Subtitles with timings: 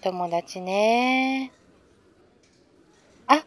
[0.00, 1.52] 友達ね。
[3.26, 3.44] あ、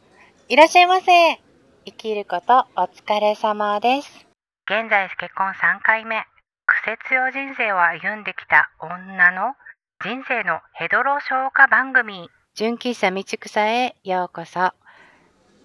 [0.47, 1.39] いらっしゃいませ。
[1.85, 4.27] 生きることお疲れ様です。
[4.65, 6.23] 現在結婚3回目
[6.67, 9.55] 癖強人生を歩んできた女の
[10.03, 14.73] 人生のヘドロ消化番組純喫茶道草へようこそ。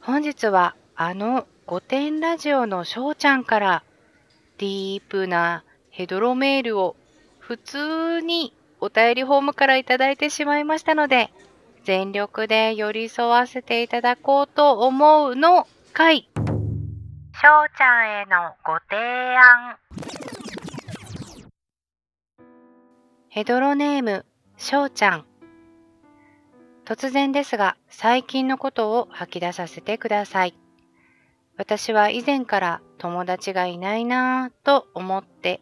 [0.00, 3.84] 本日はあの御殿ラジオのしょうちゃんから
[4.56, 6.96] ディープなヘドロメールを
[7.38, 11.30] 普通にお便りフォームからいただいてしまいましたので、
[11.84, 16.18] 全力で寄り添わせていただこうと思うの回。
[16.20, 19.76] しょうちゃんへのご提案
[23.28, 25.24] ヘドロネーム、しょうちゃん。
[26.84, 30.54] 突然ですが、最近のことを吐き出させてください。
[31.56, 35.60] 私は以前から友達がいないなぁと思って、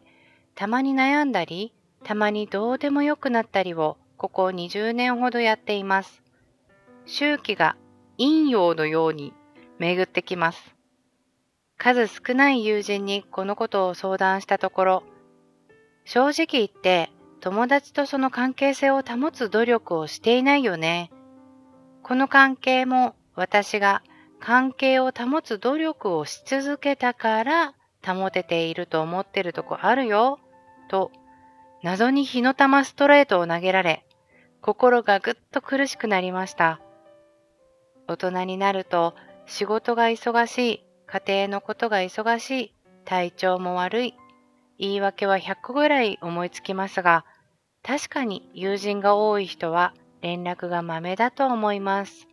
[0.54, 1.74] たまに悩んだり、
[2.04, 6.22] たまにどうでもよくなったりを、ここ20年ほどやっています。
[7.04, 7.76] 周期が
[8.18, 9.32] 陰陽のように
[9.78, 10.74] 巡ってきます。
[11.78, 15.02] 数少ない友人にこのことを相談したところ、
[16.04, 21.10] 正直言って友達とその関係性を保つ努力をしていないよね。
[22.02, 24.02] この関係も私が
[24.40, 27.74] 関係を保つ努力をし続けたから
[28.04, 30.38] 保てていると思ってるとこあるよ。
[30.88, 31.10] と
[31.82, 34.04] 謎に火の玉ストレートを投げられ
[34.60, 36.80] 心がぐっと苦しくなりました。
[38.08, 39.14] 大人になると
[39.46, 42.74] 仕事が忙しい、家庭のことが忙しい、
[43.04, 44.14] 体調も悪い、
[44.78, 47.24] 言い訳は100個ぐらい思いつきますが、
[47.84, 52.26] 確かに友人が多い人は連絡がまめだと思います。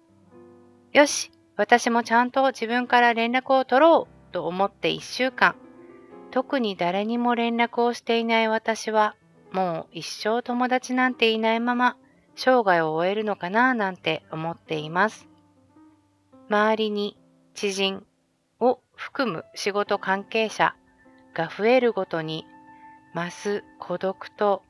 [0.91, 5.55] よし、私もちゃんと自分から連絡を取ろうと思って1週間、
[6.31, 9.15] 特に誰にも連絡をしていない私は、
[9.53, 11.95] もう一生友達なんていないまま
[12.35, 15.27] 生涯を終えるのかななんて思っています。
[16.49, 17.17] 周りに
[17.53, 18.05] 知人
[18.59, 20.75] を含む仕事関係者
[21.33, 22.45] が増えるごとに
[23.15, 24.63] 増す孤独と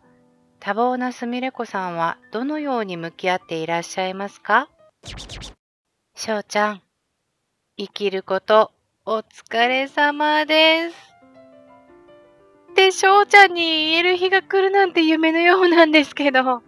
[0.59, 4.69] 多忙なすみれ子さんはどのように向き合っていらっしゃいますか？
[6.15, 6.81] しょうちゃん、
[7.77, 8.71] 生きること
[9.05, 11.12] お疲れ様です。
[12.73, 13.61] ってしょうちゃんに
[13.91, 16.63] 言える日が来るなんて夢のようなんですけど、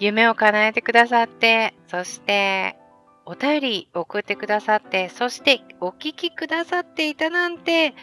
[0.00, 2.76] 夢を叶えてくださって、そして
[3.24, 7.94] お便り送ってくださって、そしてお聞きくださっていたなんて、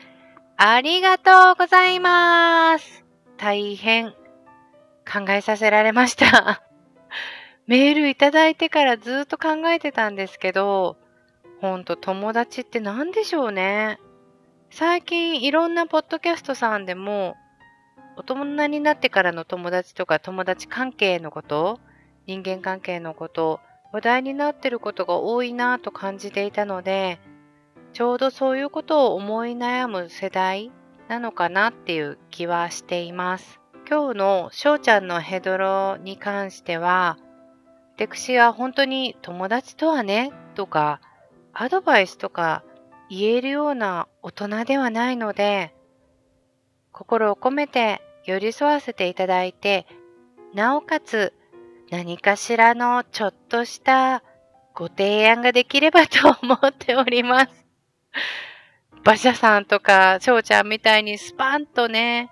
[0.55, 3.03] ありがとうございます。
[3.37, 4.11] 大変
[5.05, 6.63] 考えさせられました。
[7.67, 10.95] メールいただいてからずっと考えてたんですけど、
[11.59, 13.99] ほんと友達って何でしょうね。
[14.71, 17.35] 最近いろんなポッドキャストさんでも、
[18.15, 21.79] 大人になってからの友達とか友達関係のこと、
[22.27, 23.59] 人間関係のこと、
[23.91, 27.19] 話題になってることが多いなと感じていたので、
[27.93, 30.71] ちょうどそういうことを思い悩む世代
[31.07, 33.59] なのかなっていう気はしています。
[33.89, 37.17] 今日のしょうちゃんのヘドロに関しては、
[37.95, 41.01] 私は本当に友達とはねとか、
[41.53, 42.63] アドバイスとか
[43.09, 45.73] 言えるような大人ではないので、
[46.91, 49.87] 心を込めて寄り添わせていただいて、
[50.53, 51.33] なおかつ
[51.89, 54.23] 何かしらのちょっとした
[54.75, 57.65] ご提案ができればと思っております。
[59.03, 62.29] 馬車さんとか翔ちゃんみたいにスパンとね、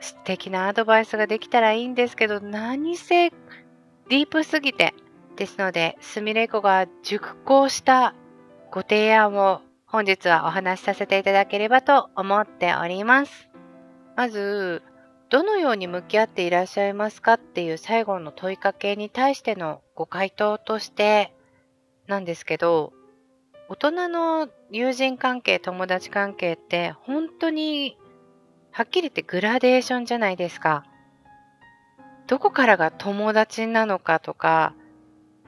[0.00, 4.94] 素敵なアドバイスができたらいいんですけど、何せディープすぎて。
[5.36, 8.14] ですので、すみれ子が熟考した
[8.70, 13.50] ご提案を本日はお話しさせていただければと思っております。
[14.16, 14.82] まず、
[15.28, 21.34] どのように向き合っていらっしゃいますかっていう最後の問いかけに対してのご回答として
[22.06, 22.94] なんですけど、
[23.68, 27.98] 大人の友人関係、友達関係って本当に
[28.70, 30.86] はっきり言ってグラデーションじゃないですか。
[32.28, 34.74] どこからが友達なのかとか、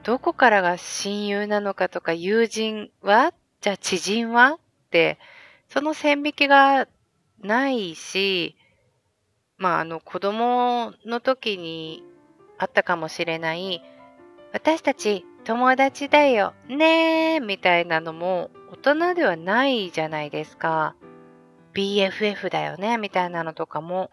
[0.03, 3.33] どこからが親友なのかとか、友人は
[3.65, 4.59] じゃあ知人は？
[4.59, 4.59] っ
[4.91, 5.17] て、
[5.69, 6.87] その線引きが
[7.41, 8.55] ないし、
[9.57, 12.03] まあ、あの、子供の時に
[12.59, 13.81] あったかもしれない、
[14.53, 20.95] 私たち友達だよねみたいなのも大人ではないじゃないですか。
[21.73, 24.11] BFF だよねみたいなのとかも。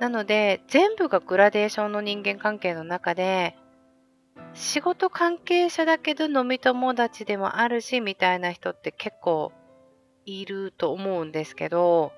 [0.00, 3.56] なので、全部がグラデーションの人間関係の中で、
[4.54, 9.52] 仕事関係者だけど飲み友達でもあるしみたいな人って結構
[10.24, 12.12] いると思うんですけど、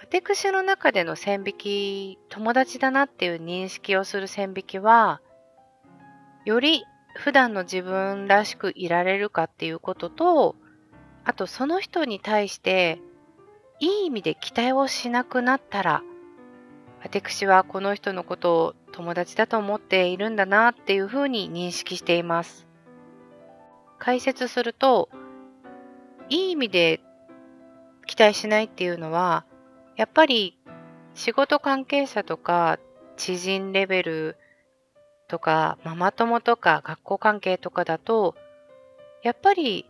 [0.00, 5.20] 私の中での線引き、友達だなっていう認識をする線引きは、
[6.46, 6.84] より
[7.16, 10.56] 普段の自分らしくいられるかっていうことと、
[11.24, 13.00] あとその人に対して
[13.78, 16.02] いい意味で期待をしなくなったら、
[17.02, 22.66] 私はこの人のことを友達だと思っているんだなっていうふうに認識しています。
[23.98, 25.08] 解説すると、
[26.28, 27.00] いい意味で
[28.06, 29.46] 期待しないっていうのは、
[29.96, 30.58] やっぱり
[31.14, 32.78] 仕事関係者とか
[33.16, 34.36] 知人レベル
[35.28, 38.34] とかママ友とか学校関係とかだと、
[39.22, 39.86] やっぱり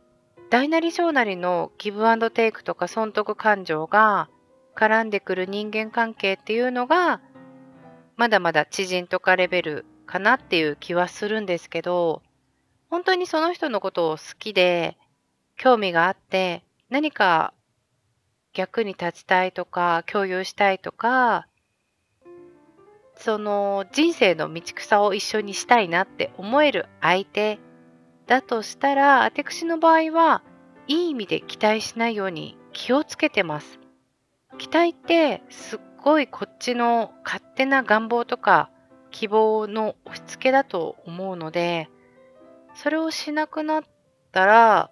[0.50, 4.28] 大なり小なりのギブアンドテイクとか損得感情が
[4.76, 7.20] 絡んでくる人間関係っていうのが
[8.20, 12.20] まだまだ知人とかレベルかなっていう気はするんですけど
[12.90, 14.98] 本当にその人のことを好きで
[15.56, 17.54] 興味があって何か
[18.52, 21.46] 逆に立ちたいとか共有したいとか
[23.16, 27.58] その人生の道草を一緒にしたいなって思える相手
[28.26, 30.42] だとしたら私の場合は
[30.88, 33.80] いい意味で期待しないように気をつけてます。
[34.58, 38.70] 期待ってすっごいこっちの勝手な願望とか
[39.10, 41.88] 希望の押し付けだと思うので
[42.74, 43.82] それをしなくなっ
[44.32, 44.90] たら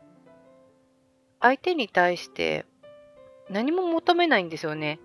[1.40, 2.66] 相手に対して
[3.48, 4.98] 何も求めないんですよね。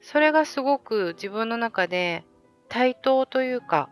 [0.00, 2.24] それがすごく自分の中で
[2.68, 3.88] 対等というか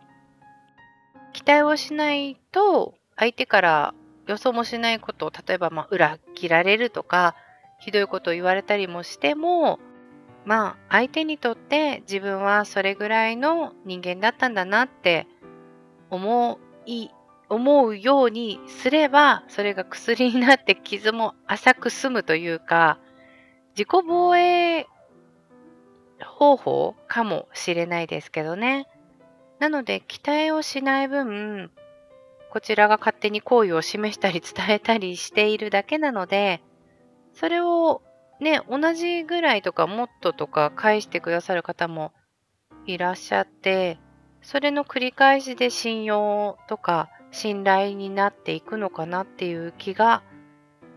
[1.33, 3.93] 期待をしないと相手から
[4.27, 7.35] 予想もしないことを例えばまあ裏切られるとか
[7.79, 9.79] ひどいことを言われたりもしても
[10.45, 15.27] まあ相手にとって自分はそれぐらいの人間だったんだなって
[16.09, 17.09] 思い
[17.49, 22.99] 思うようにすればそれが薬になって傷も浅く済むというか
[23.71, 24.87] 自己防衛
[26.23, 28.87] 方法かもしれないですけどね。
[29.59, 31.71] なので期待をしない分
[32.49, 36.61] こちらが勝手に好意を示したり伝えたりしているだけなので
[37.33, 38.01] それを
[38.39, 42.11] ね同じぐらいとかもっととか返してくださる方も
[42.85, 43.97] いらっしゃって
[44.41, 50.23] それの繰り返しで信用とか信頼になっていくのかなっていう気が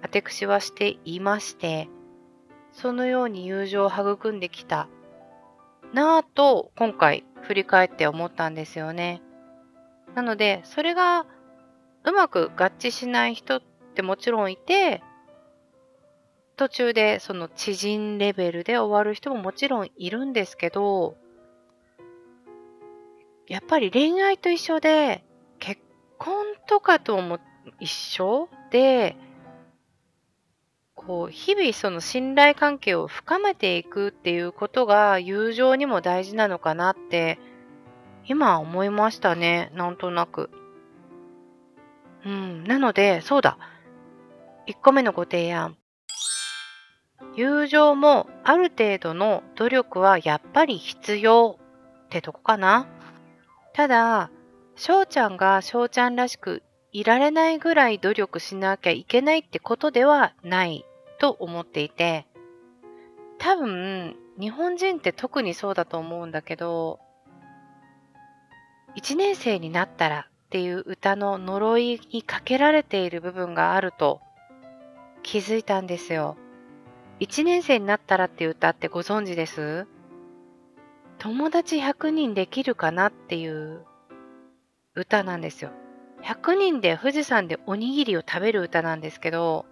[0.03, 1.89] 私はしていまして
[2.73, 4.89] そのように友情を育んできた
[5.93, 9.23] なぁと今回振り返って思ったんですよね。
[10.15, 11.25] なのでそれが
[12.05, 13.63] うまく合致しない人っ
[13.95, 15.03] てもちろんいて
[16.59, 21.17] 途中でその知人レベルで終わる人ももちろんいるんですけど
[23.47, 25.25] やっぱり恋愛と一緒で
[25.61, 25.81] 結
[26.19, 27.39] 婚とかとも
[27.79, 29.17] 一緒で
[30.97, 37.39] こう日々その信頼関係を深めていくっていうことが友情にも大事なのかなって
[38.27, 40.51] 今思いましたねなんとなく。
[42.27, 43.59] うん、なのでそうだ
[44.67, 45.77] 1個目のご提案
[47.35, 51.59] 友情もある程度の努力はやっぱり必要
[52.07, 52.87] ってとこかな。
[53.73, 54.31] ただ、
[54.77, 56.63] 翔ちゃんが翔ちゃんらしく
[56.93, 60.85] いられないぐらい努力しなきゃいけないってことではない
[61.19, 62.27] と思っていて、
[63.39, 67.01] 多分、日本人って特にそうだと思うんだけど、
[68.97, 74.21] 1年生になったらっていう歌の呪いにかけられている部分があると
[75.23, 76.37] 気づいたんですよ。
[77.21, 79.87] 1年生になったらっていう歌ってご存知です？
[81.19, 83.85] 友達100人できるかなっていう
[84.95, 85.71] 歌なんですよ。
[86.23, 89.67] 100人で富士山でおにぎりを食べる歌なんですけど、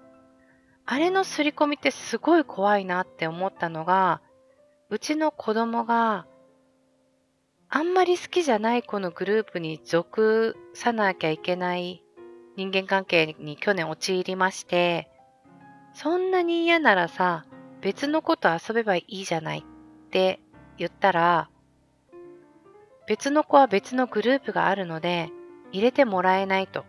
[0.85, 4.21] あれの刷り込みってすごい怖いなって思ったのが、
[4.91, 6.26] うちの子供が
[7.69, 12.05] あんまり好きじゃない子のグループに属さなきゃいけない
[12.57, 15.09] 人間関係に去年陥りまして、
[15.97, 17.47] そんなに嫌ならさ、
[17.81, 19.62] 別の子と遊べばいいじゃないっ
[20.11, 20.41] て
[20.76, 21.49] 言ったら、
[23.09, 25.31] 別の子は別のグループがあるので
[25.73, 26.85] 入れてもらえないと。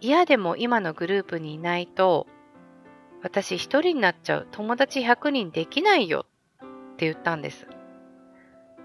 [0.00, 2.26] 嫌でも今のグループにいないと
[3.22, 4.48] 私一人になっちゃう。
[4.50, 6.26] 友達100人できないよ
[6.64, 7.68] って言ったんです。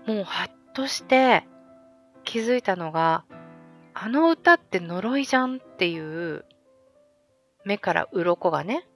[0.05, 1.47] もうハッとして
[2.23, 3.25] 気づいたのが、
[3.95, 6.45] あの歌って呪いじゃんっていう
[7.65, 8.87] 目から鱗がね、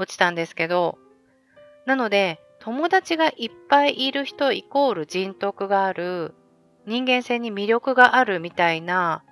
[0.00, 0.98] 落ちたんですけど、
[1.86, 6.34] なので、友達がいっぱいいる人イコール人徳がある、
[6.86, 9.22] 人間性に魅力があるみたいな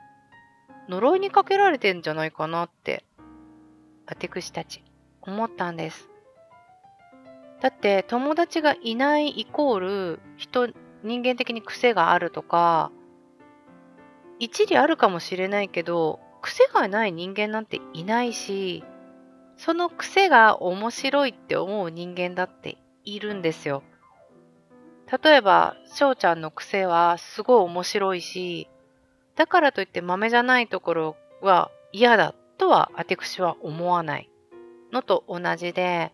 [0.88, 3.04] 呪いにかけられてんじゃないかなって、
[4.06, 4.84] 私たち
[5.22, 6.08] 思ったんです。
[7.60, 10.68] だって友達がいないイコール人
[11.02, 12.92] 人間的に癖があるとか
[14.38, 18.84] 一理あるかもしれないけど、癖がない人間なんていないし、
[19.58, 23.82] その癖が面白いって思う人間だっているんですよ。
[25.22, 28.68] 例えば、翔ちゃんの癖はすごい面白いし、
[29.34, 34.30] だからといって豆じゃないところは嫌だとは私は思わない
[34.92, 36.12] のと同じで、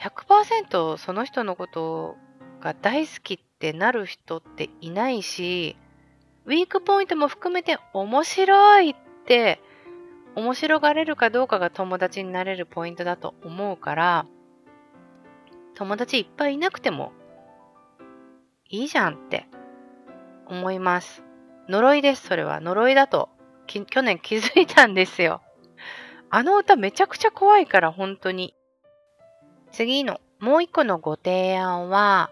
[0.00, 2.16] 100%その人のこと
[2.60, 5.76] が大好きってなる人っていないし、
[6.44, 9.60] ウィークポイントも含めて面白いって
[10.34, 14.26] 面白がれるかどうかが友達になれるポイントだと思うから
[15.74, 17.12] 友達いっぱいいなくても
[18.68, 19.46] いいじゃんって
[20.46, 21.22] 思います。
[21.68, 22.60] 呪いです、それは。
[22.60, 23.28] 呪いだと
[23.66, 25.40] 去年気づいたんですよ。
[26.30, 28.54] あの歌めちゃくちゃ怖いから、本当に。
[29.70, 32.30] 次のもう一個のご提案は、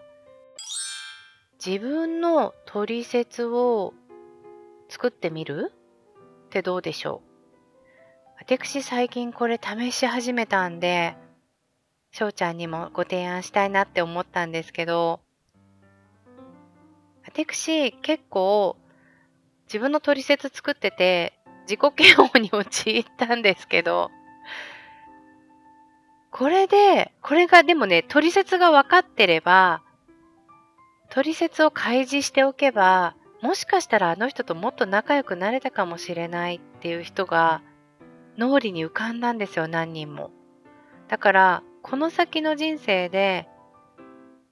[1.63, 3.93] 自分の取説を
[4.89, 5.71] 作ってみる
[6.45, 7.30] ってどうでしょう？
[8.43, 11.15] 私最近これ試し始めたんで、
[12.11, 15.19] 翔ちゃんにもご提案したいなって思ったんですけど、
[17.23, 18.77] 私結構
[19.67, 21.33] 自分の取説作ってて
[21.69, 21.79] 自己
[22.15, 24.09] 嫌悪に陥ったんですけど、
[26.31, 29.83] これで、これがでもね、取説が分かってれば、
[31.11, 37.61] 取説を開示しておけば、もしかしたらあの人ともっと仲良くなれたかもしれないっていう人が
[38.37, 40.31] 脳裏に浮かんだんですよ、何人も。
[41.07, 43.47] だから、この先の人生で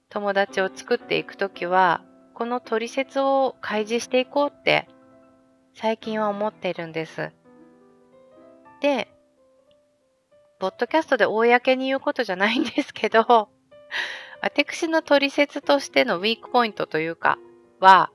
[0.08, 4.88] 友達を作っていくときは、この取説を開示していこうって
[5.74, 7.32] 最近は思っているんです。
[8.80, 9.08] で、
[10.58, 13.48] ポッドキャストで公に言うことじゃないんですけど、
[14.42, 17.38] 私の取説としてのウィークポイントというか
[17.78, 18.10] は、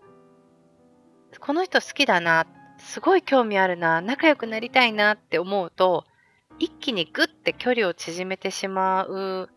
[1.39, 2.45] この人好きだな、
[2.85, 6.05] すごい興味あるな、仲良くなりたいなって思うと、
[6.59, 9.49] 一気にグッて距離を縮めてしまう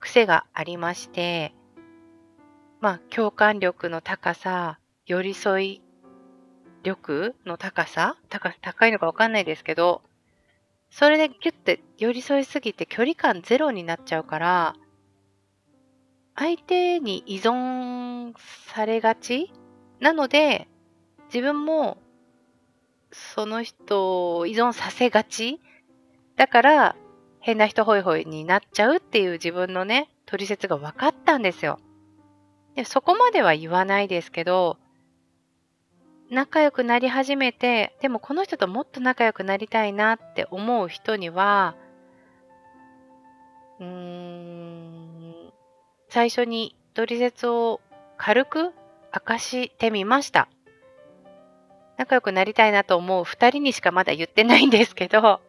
[0.00, 1.54] 癖がありまして、
[2.80, 5.82] まあ、共感力の高さ、寄り添い
[6.82, 10.02] 力の高さ高高いのかわかんないですけど、
[10.90, 14.74] それでギュッて寄り添いすぎて距離感ゼロになっちゃうから、
[16.34, 18.34] 相手に依存
[18.66, 19.52] されがち？
[20.00, 20.68] なので、
[21.32, 21.96] 自分も
[23.34, 25.60] その人を依存させがち？
[26.36, 26.96] だから、
[27.40, 31.78] 変な人ホイホイになっちゃうっていう自分のね、取説が分かったんですよ。
[32.74, 34.78] でそこまでは言わないですけど、
[36.30, 41.76] 仲良くなり始めて、でもこの人ともっと仲良くなりたいなって思う人には、
[43.78, 45.52] うーん、
[46.08, 47.80] 最初に取説を
[48.16, 48.72] 軽く
[49.14, 50.48] 明かしてみました。
[51.96, 55.40] 仲良くなりたいなと思う2人にしかまだ言ってないんですけど、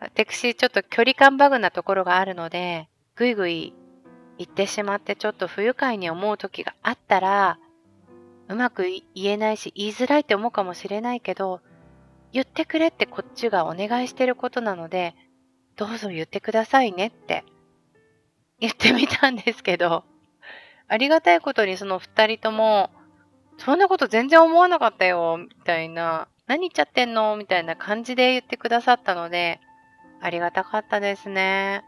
[0.00, 3.74] 私ちょっと距離感バグなところがあるので、ぐいぐい
[4.38, 7.58] 行ってしまってちょっと不愉快に思う時があったら、
[8.48, 11.60] うまく言えないし言いづらいって思うかもしれないけど、
[12.32, 15.14] 言ってくれってこっちがお願いしてることなので、
[15.76, 17.44] どうぞ言ってくださいねって
[18.58, 20.04] 言ってみたんですけど、
[20.88, 22.90] ありがたいことにその二人とも、
[23.60, 29.60] そんなこと全然思わなかったよ、みたいな、何言っちゃってんのみたいな感じで言ってくださったので、
[30.22, 31.84] ありがたかったですね。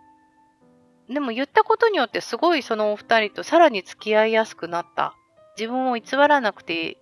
[1.08, 5.14] でも言ったことによってすごいそのお二人とさらに付き合いやすくなった
[5.58, 6.98] 自分を偽らなくて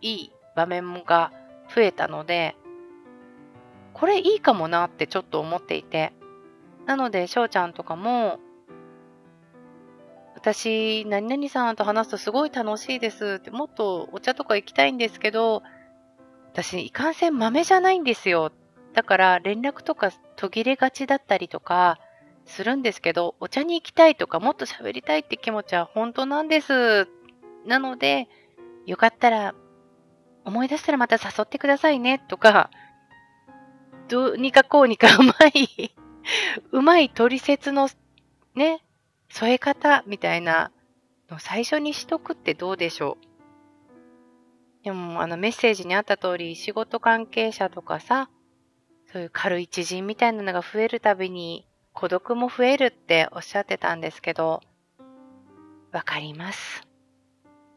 [0.00, 1.32] いい場面が
[1.74, 2.56] 増えたので、
[3.92, 6.12] これいいかもなってちょっと思っていて。
[6.86, 8.38] なので、翔ちゃんとかも、
[10.44, 15.62] 私、何々さんと話すとすごい楽しいですって、もっとお茶とか行きたいんですけど、
[16.52, 18.52] 私、いかんせん豆じゃないんですよ。
[18.92, 21.98] だから連絡とか途切れがちだったりとか
[22.44, 27.08] するんですけど、お茶に行きたいとかもっと喋りたいって気持ちは本当なんです
[27.64, 28.28] なので、
[28.84, 29.54] よかったら、
[30.44, 32.68] 思い出したらまた誘ってくださいね、とか、
[34.08, 35.88] どうにかこうにかうまい
[36.70, 37.88] うまい取説の
[38.54, 38.84] ね、
[39.34, 40.70] 添え方みたいな
[41.28, 44.84] の最初にしとくってどうでしょう？
[44.84, 48.30] でも、あのメッセージにあった通り、仕事関係者とかさ、
[49.12, 54.60] そういう軽い知人みたいなのが増えるたびに、孤独も増えるっておっしゃってたんですけど、
[55.90, 56.86] わかります。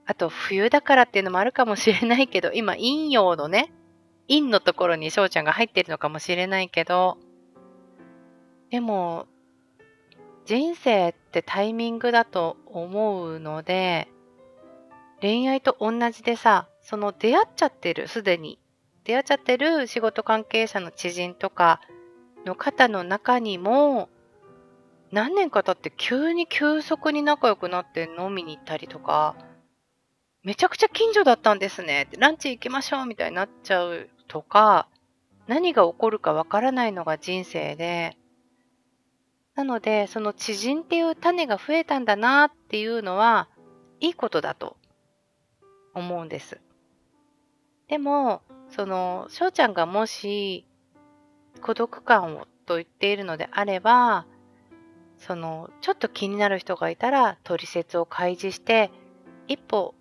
[0.06, 3.74] あと、冬だからっていうのもあるかもしれないけど、今、陰陽のね、
[4.28, 7.18] 陰のところに翔ちゃんが入ってるのかもしれないけど、
[8.70, 9.26] でも、
[10.48, 14.08] 人生ってタイミングだと思うので、
[15.20, 18.58] 恋愛と同じでさ、その出会っちゃってる、すでに。
[19.04, 21.82] 出会っちゃってる仕事関係者の知人とか
[22.46, 24.08] の方の中にも、
[25.12, 29.36] 何年か経って急に急速に仲良くなって飲みに行ったりとか、
[30.44, 32.04] めちゃくちゃ近所だったんですね。
[32.04, 34.88] ってランチ行きましょうみたいになっちゃうとか、
[35.48, 38.17] 何が起こるかわからないのが人生で、
[39.58, 43.50] なので、その知人っていう種が増えたんだなっていうのは、
[44.00, 44.78] いいことだと
[45.96, 46.62] 思うんです。
[47.88, 50.68] でも、その、翔ちゃんがもし、
[51.60, 54.28] 孤独感をと言っているのであれば、
[55.18, 58.92] その、ちょっと気になる人がいたら、取説を開示して、
[59.48, 59.96] 一歩、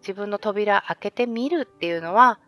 [0.00, 2.40] 自分の扉開けてみるっていうのは、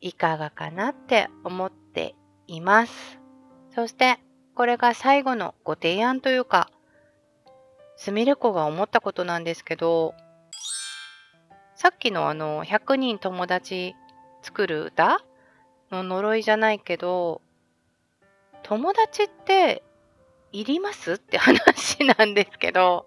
[0.00, 2.14] いかがかなって思って
[2.46, 3.18] います。
[3.74, 4.20] そして、
[4.56, 6.70] これが最後のご提案というか、
[7.96, 10.14] すみれ子が思ったことなんですけど、
[11.74, 13.94] さっきのあの、100人友達
[14.40, 15.20] 作る歌
[15.90, 17.42] の呪いじゃないけど、
[18.62, 19.82] 友達って
[20.52, 23.06] いりますって話なんですけど、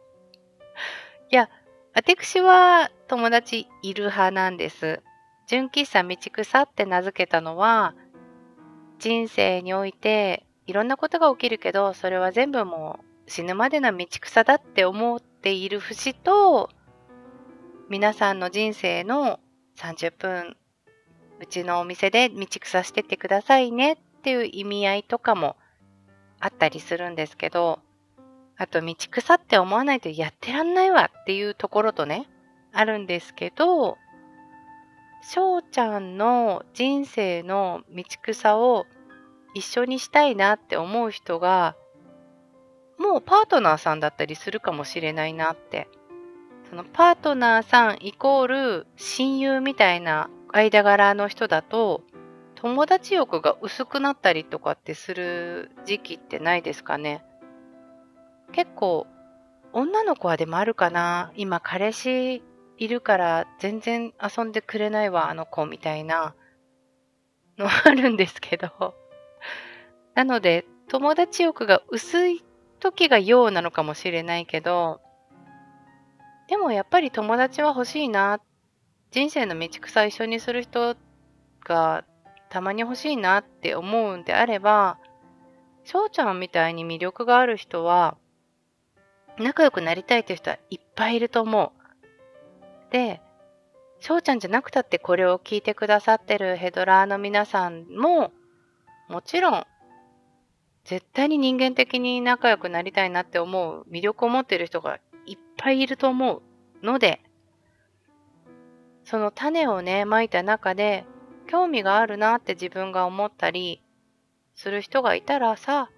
[1.31, 1.49] いや、
[1.95, 5.01] 私は友達いる派なんです。
[5.47, 7.95] 純喫茶道草って名付けたのは、
[8.99, 16.69] 人生においていろんなことが起きるけど、それは全部もう死ぬまでの道草だって思っている節と、
[17.89, 19.39] 皆さんの人生の
[19.79, 20.57] 30分、
[21.39, 25.55] うちのお店で道草してってくださいねっていう意味合いとかも
[26.39, 27.79] あったりするんですけど、
[28.55, 32.27] あと道草って思わないとやってらんないわっていうところとね、
[32.73, 33.97] あるんですけど、
[35.23, 38.85] 翔ちゃんの人生の道草を
[39.53, 41.75] 一緒にしたいなって思う人が
[42.97, 45.87] もうパートナーさんだったりするかもしれないなって。
[46.69, 52.03] そのパートナーさんイコール親友みたいな間柄の人だと
[52.53, 57.23] 友達欲が薄くなったりとかってする時期ってないですかね。
[58.51, 59.07] 結構
[59.73, 61.31] 女の子はでもあるかな。
[61.35, 62.43] 今彼氏
[62.77, 66.35] いるから全然遊んでくれないわあの子みたいな
[67.57, 68.93] のあるんですけど。
[70.19, 72.43] なので友達欲が薄い
[72.81, 74.99] 時が用なのかもしれないけど
[76.49, 78.41] でもやっぱり友達は欲しいな
[79.11, 80.97] 人生の道草一緒にする人
[81.63, 82.03] が
[82.49, 84.97] たまに欲しいなって思うんであれば
[85.85, 88.17] 翔ちゃんみたいに魅力がある人は
[89.37, 91.71] 仲良くなりたいという人はいっぱいいると思
[92.91, 92.91] う。
[92.91, 93.21] で、
[94.01, 98.33] 翔ちゃんじゃなくたってこれを聞いてくださってるヘドラーの皆さんも
[99.07, 99.65] もちろん
[100.89, 106.41] 絶対に人間的に仲良くなりたいなって思う魅力を持ってる人がいっぱいいると思う
[106.83, 107.21] ので、
[109.03, 111.05] その種をね、まいた中で、
[111.45, 113.83] 興味があるなって自分が思ったり
[114.55, 115.91] する人がいたらさ、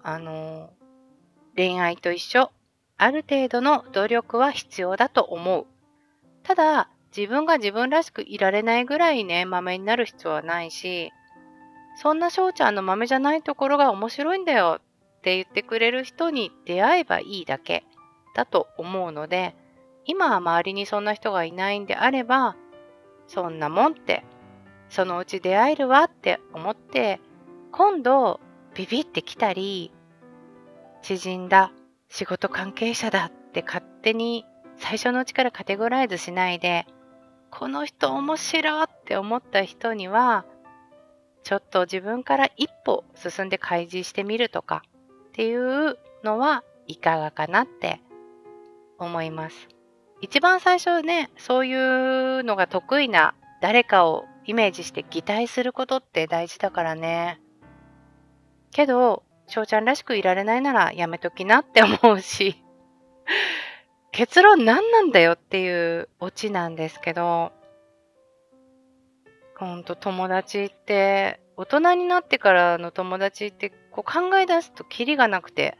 [0.00, 0.70] あの、
[1.56, 2.52] 恋愛と一緒。
[2.98, 5.66] ある程度の努力は必要だと思う。
[6.44, 11.10] ただ、自分が自分らしくいられないぐらいね、豆になる必要はないし、
[11.96, 17.84] そんな翔ちゃんの豆じゃないところが面白いんだよって言ってくれる人に出会えばいいだけ
[18.34, 19.54] だと思うので、
[20.06, 22.56] 今は周りにそんな人がいないんであれば、
[23.26, 24.24] そんなもんって、
[24.88, 27.20] そのうち出会えるわって思って、
[27.70, 28.40] 今度
[28.74, 29.92] ビビってきたり、
[31.02, 31.72] 知人だ、
[32.08, 34.44] 仕事関係者だって勝手に
[34.76, 36.86] 最初のうちからカテゴライズしないで、
[37.50, 40.44] この人面白って思った人には、
[41.42, 44.82] ちょっと自分から一歩進んで開示してみるとか
[45.28, 48.00] っていうのはいかがかなって
[48.98, 49.68] 思います。
[50.20, 57.40] 一番最初ね、そういうのが得意な誰かをイメージして擬態することって大事だからね。
[58.72, 62.62] けど、翔ちゃんらしくいられないならやめときなって思うし、
[64.12, 67.52] 結論何なんだよっていうオチなんですけど、
[69.60, 75.76] ほんと友達って、大人になってからの友達ってこう考え出すとキリがなくて、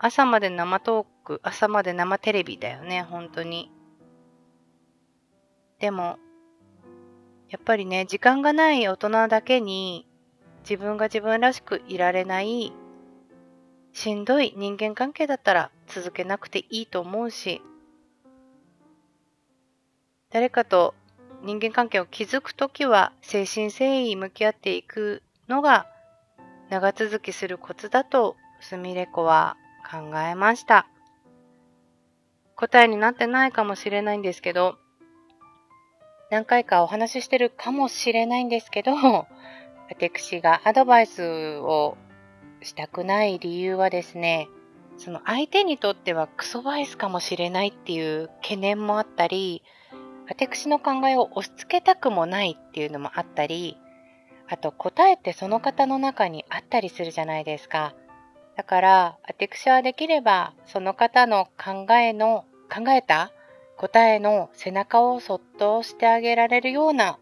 [0.00, 3.70] 朝まで生トーク、朝まで生テレビだよね、本当に。
[5.78, 6.18] でも、
[7.48, 10.08] やっぱりね、時間がない大人だけに
[10.68, 12.72] 自分が自分らしくいられない
[13.92, 17.62] しんどい人間関係だったら続けなくていいと思うし、
[20.30, 20.96] 誰かと
[21.42, 25.86] 人間関係を築くときは誠心誠意向き合っていくのが
[26.70, 29.56] 長続きするコツだとすみれ子は
[29.90, 30.86] 考えました。
[32.54, 34.76] 答えになってないかもしれないんですけど、
[36.30, 38.92] 何回かお話ししてるかもしれないんですけど、
[39.90, 41.98] 私がアドバイスを
[42.62, 44.48] したくない理由はですね、
[44.96, 49.62] その相手にとってはクソバイスかもしれないっていう懸念もあったり、
[50.32, 53.76] 私の考えを押し付けたくもないっていうのもあったり、
[54.48, 57.94] あと答えってその方の中にあったりするじゃないですか。
[58.56, 63.30] だから、私はできればその方の考えの、考えた
[63.76, 67.18] 答えの背中をそっと押してあげられるような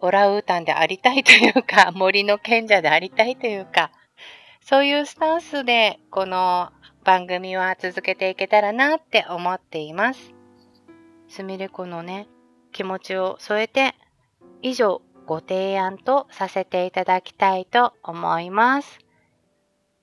[0.00, 3.92] オラウータンでありたいというか、 森の賢者でありたいというか、
[4.60, 6.70] そういうスタンスでこの
[7.02, 10.39] 番組は続けていけたらなって思っています。
[11.30, 12.28] すみれ子のね、
[12.72, 13.94] 気持ちを添えて、
[14.62, 18.98] 以上ご提案とさせていただきたいと思います。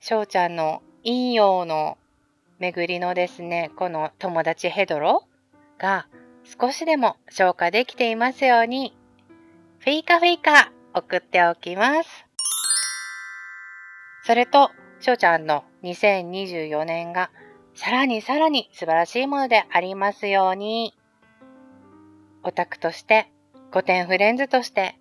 [0.00, 1.98] しょうちゃんの陰陽の
[2.58, 5.24] 巡りのですね、この友達ヘドロ
[5.78, 6.08] が
[6.60, 8.96] 少しでも消化できていますように
[9.80, 12.26] フィーカフィーカ送っておきます。
[14.24, 17.30] それと、しょうちゃんの2024年が
[17.74, 20.97] さらにさらに素晴らしいものでありますように、
[22.42, 23.30] オタクとして、
[23.70, 24.98] 古典フレンズとして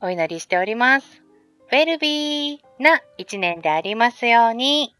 [0.00, 1.22] お祈りしております。
[1.72, 4.94] ウェルビーな一年でありますように、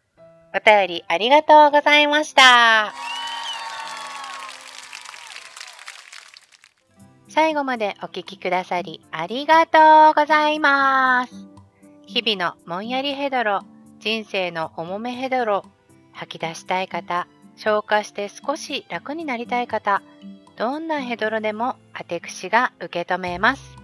[0.55, 2.93] お便りありがとうございました。
[7.29, 11.33] 最後までお聴きくださりありがとうございます。
[12.05, 13.61] 日々のもんやりヘドロ、
[14.01, 15.65] 人生の重めヘドロ、
[16.13, 20.03] 吐き出したい方、消化して少し楽になりたい方、
[20.57, 23.77] どんなヘドロでもアテクシが受け止めます。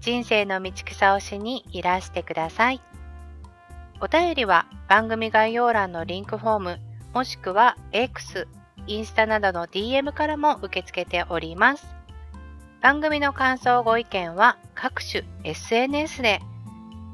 [0.00, 2.80] 人生の道草をしにいらしてください。
[4.00, 6.80] お便りは番組概要欄のリンクフォーム、
[7.12, 8.48] もしくは X、
[8.86, 12.00] インスタなどの DM からも受け付けております。
[12.80, 16.40] 番組の感想ご意見は各種 SNS で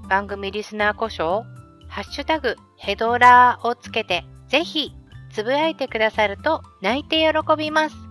[0.09, 1.45] 番組リスナー故障
[1.89, 4.93] ハッシュタグヘドラーをつけてぜひ
[5.33, 8.06] つぶやいてくださると泣いて喜びます。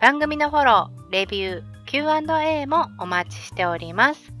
[0.00, 4.32] 番組のフォロー、レビュー、Q&A もお待ちしております。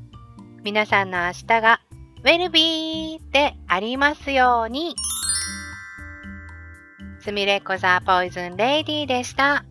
[0.62, 1.80] 皆さんの明日が
[2.22, 4.94] ウェルビーでありますように。
[7.20, 9.64] すみれこザポイズンレイディでした。